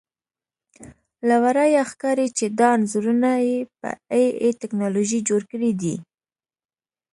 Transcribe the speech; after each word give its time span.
له 1.27 1.35
ورایه 1.43 1.83
ښکاري 1.91 2.27
چې 2.37 2.45
دا 2.59 2.69
انځورونه 2.77 3.29
یې 3.47 3.57
په 3.79 3.89
اې 4.15 4.25
ائ 4.43 4.51
ټکنالوژي 4.61 5.19
جوړ 5.29 5.41
کړي 5.51 5.71
دي 5.81 5.95